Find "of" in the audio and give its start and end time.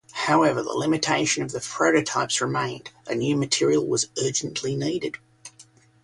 1.43-1.51